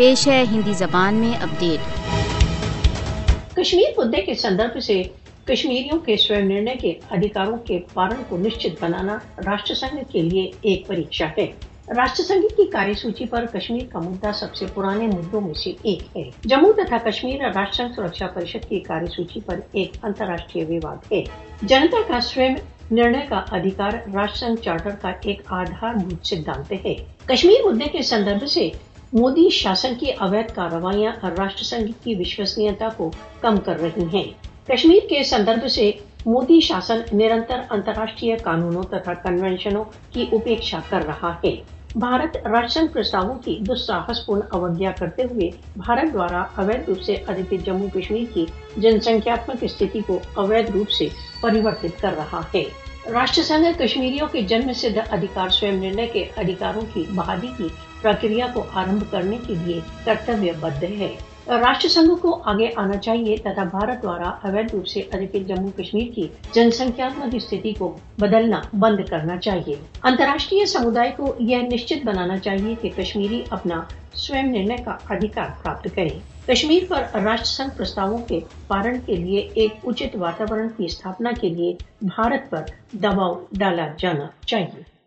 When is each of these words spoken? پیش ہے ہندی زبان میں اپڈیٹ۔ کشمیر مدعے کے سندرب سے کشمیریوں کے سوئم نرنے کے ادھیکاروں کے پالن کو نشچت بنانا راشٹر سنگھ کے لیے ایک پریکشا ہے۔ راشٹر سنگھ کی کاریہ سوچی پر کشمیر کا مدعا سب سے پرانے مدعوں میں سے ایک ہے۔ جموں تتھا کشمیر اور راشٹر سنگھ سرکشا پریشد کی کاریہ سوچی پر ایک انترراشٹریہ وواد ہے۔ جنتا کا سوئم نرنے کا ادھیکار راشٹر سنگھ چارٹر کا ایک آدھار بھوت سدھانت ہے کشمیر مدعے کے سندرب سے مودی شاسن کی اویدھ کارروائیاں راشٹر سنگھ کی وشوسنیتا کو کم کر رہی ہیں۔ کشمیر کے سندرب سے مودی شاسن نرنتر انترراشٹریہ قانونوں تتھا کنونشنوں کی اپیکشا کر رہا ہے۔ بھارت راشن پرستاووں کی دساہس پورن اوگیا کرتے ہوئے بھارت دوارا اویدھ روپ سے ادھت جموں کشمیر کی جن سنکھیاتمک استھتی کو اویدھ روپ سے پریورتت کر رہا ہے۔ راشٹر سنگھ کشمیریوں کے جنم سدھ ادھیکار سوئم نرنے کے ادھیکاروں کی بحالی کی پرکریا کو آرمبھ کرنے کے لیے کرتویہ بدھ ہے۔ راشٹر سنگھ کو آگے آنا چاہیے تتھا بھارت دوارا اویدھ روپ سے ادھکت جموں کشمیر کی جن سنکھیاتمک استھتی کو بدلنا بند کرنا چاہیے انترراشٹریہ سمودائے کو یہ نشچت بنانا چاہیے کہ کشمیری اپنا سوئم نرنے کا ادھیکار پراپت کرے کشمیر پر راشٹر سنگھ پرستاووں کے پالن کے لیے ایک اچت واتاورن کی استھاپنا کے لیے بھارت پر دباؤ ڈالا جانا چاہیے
پیش 0.00 0.28
ہے 0.28 0.44
ہندی 0.52 0.72
زبان 0.72 1.14
میں 1.14 1.32
اپڈیٹ۔ 1.42 1.80
کشمیر 3.56 3.98
مدعے 3.98 4.22
کے 4.22 4.34
سندرب 4.34 4.80
سے 4.80 5.02
کشمیریوں 5.44 5.98
کے 5.98 6.16
سوئم 6.16 6.48
نرنے 6.48 6.74
کے 6.80 6.92
ادھیکاروں 7.10 7.56
کے 7.56 7.78
پالن 7.94 8.22
کو 8.28 8.36
نشچت 8.36 8.84
بنانا 8.84 9.18
راشٹر 9.46 9.74
سنگھ 9.74 10.12
کے 10.12 10.22
لیے 10.22 10.50
ایک 10.60 10.86
پریکشا 10.86 11.26
ہے۔ 11.38 11.46
راشٹر 11.88 12.24
سنگھ 12.24 12.56
کی 12.56 12.66
کاریہ 12.66 12.92
سوچی 12.92 13.24
پر 13.26 13.46
کشمیر 13.46 13.86
کا 13.92 13.98
مدعا 13.98 14.32
سب 14.32 14.56
سے 14.56 14.66
پرانے 14.74 15.06
مدعوں 15.06 15.40
میں 15.40 15.54
سے 15.54 15.72
ایک 15.82 16.16
ہے۔ 16.16 16.30
جموں 16.44 16.72
تتھا 16.72 16.96
کشمیر 17.04 17.44
اور 17.44 17.52
راشٹر 17.54 17.84
سنگھ 17.84 17.96
سرکشا 17.96 18.26
پریشد 18.26 18.68
کی 18.68 18.80
کاریہ 18.80 19.06
سوچی 19.06 19.40
پر 19.40 19.60
ایک 19.72 19.92
انترراشٹریہ 20.02 20.64
وواد 20.68 21.12
ہے۔ 21.12 21.22
جنتا 21.62 21.96
کا 22.08 22.20
سوئم 22.20 22.54
نرنے 22.90 23.26
کا 23.28 23.42
ادھیکار 23.50 23.92
راشٹر 24.14 24.46
سنگھ 24.46 24.64
چارٹر 24.64 24.90
کا 24.90 25.12
ایک 25.24 25.42
آدھار 25.46 25.94
بھوت 25.94 26.26
سدھانت 26.26 26.72
ہے 26.72 26.94
کشمیر 27.26 27.66
مدعے 27.66 27.88
کے 27.88 28.02
سندرب 28.02 28.46
سے 28.46 28.70
مودی 29.12 29.50
شاسن 29.50 29.94
کی 30.00 30.12
اویدھ 30.12 30.54
کارروائیاں 30.54 31.12
راشٹر 31.38 31.64
سنگھ 31.64 32.04
کی 32.04 32.14
وشوسنیتا 32.14 32.88
کو 32.96 33.10
کم 33.40 33.56
کر 33.56 33.80
رہی 33.80 34.04
ہیں۔ 34.12 34.24
کشمیر 34.68 35.08
کے 35.08 35.22
سندرب 35.22 35.68
سے 35.68 35.90
مودی 36.26 36.60
شاسن 36.60 37.00
نرنتر 37.12 37.60
انترراشٹریہ 37.70 38.34
قانونوں 38.42 38.82
تتھا 38.82 39.14
کنونشنوں 39.14 39.84
کی 40.10 40.26
اپیکشا 40.32 40.78
کر 40.88 41.06
رہا 41.06 41.32
ہے۔ 41.44 41.56
بھارت 41.96 42.36
راشن 42.36 42.86
پرستاووں 42.88 43.38
کی 43.38 43.58
دساہس 43.60 44.26
پورن 44.26 44.40
اوگیا 44.50 44.90
کرتے 44.90 45.22
ہوئے 45.22 45.50
بھارت 45.76 46.12
دوارا 46.12 46.44
اویدھ 46.54 46.82
روپ 46.88 47.00
سے 47.00 47.14
ادھت 47.14 47.54
جموں 47.66 47.88
کشمیر 47.94 48.24
کی 48.34 48.46
جن 48.76 49.00
سنکھیاتمک 49.00 49.64
استھتی 49.64 50.00
کو 50.06 50.18
اویدھ 50.34 50.70
روپ 50.70 50.90
سے 50.90 51.08
پریورتت 51.40 52.00
کر 52.00 52.12
رہا 52.16 52.40
ہے۔ 52.54 52.64
راشٹر 53.06 53.42
سنگھ 53.42 53.78
کشمیریوں 53.78 54.28
کے 54.28 54.42
جنم 54.42 54.72
سدھ 54.72 54.98
ادھیکار 55.10 55.48
سوئم 55.48 55.82
نرنے 55.82 56.06
کے 56.06 56.28
ادھیکاروں 56.36 56.82
کی 56.94 57.04
بحالی 57.10 57.48
کی 57.56 57.68
پرکریا 58.02 58.46
کو 58.54 58.64
آرمبھ 58.72 59.04
کرنے 59.10 59.38
کے 59.46 59.54
لیے 59.64 59.80
کرتویہ 60.04 60.52
بدھ 60.60 60.84
ہے۔ 60.84 61.16
راشٹر 61.48 61.88
سنگھ 61.88 62.10
کو 62.20 62.32
آگے 62.44 62.68
آنا 62.76 62.96
چاہیے 62.96 63.36
تتھا 63.36 63.62
بھارت 63.70 64.02
دوارا 64.02 64.28
اویدھ 64.42 64.74
روپ 64.74 64.86
سے 64.86 65.00
ادھکت 65.12 65.48
جموں 65.48 65.70
کشمیر 65.76 66.12
کی 66.14 66.26
جن 66.52 66.70
سنکھیاتمک 66.70 67.34
استھتی 67.34 67.72
کو 67.72 67.88
بدلنا 68.18 68.60
بند 68.72 69.00
کرنا 69.10 69.36
چاہیے 69.36 69.74
انترراشٹریہ 70.02 70.64
سمودائے 70.64 71.10
کو 71.16 71.34
یہ 71.40 71.62
نشچت 71.62 72.04
بنانا 72.06 72.38
چاہیے 72.38 72.74
کہ 72.82 72.90
کشمیری 72.96 73.42
اپنا 73.50 73.80
سوئم 74.16 74.50
نرنے 74.50 74.76
کا 74.84 74.96
ادھیکار 75.08 75.48
پراپت 75.62 75.94
کرے 75.94 76.18
کشمیر 76.46 76.84
پر 76.88 77.02
راشٹر 77.14 77.44
سنگھ 77.46 77.76
پرستاووں 77.76 78.18
کے 78.28 78.40
پالن 78.66 79.00
کے 79.06 79.16
لیے 79.16 79.48
ایک 79.54 79.84
اچت 79.84 80.16
واتاورن 80.16 80.68
کی 80.76 80.84
استھاپنا 80.84 81.30
کے 81.40 81.48
لیے 81.48 81.74
بھارت 82.02 82.50
پر 82.50 82.62
دباؤ 82.92 83.34
ڈالا 83.52 83.88
جانا 83.98 84.26
چاہیے 84.46 84.89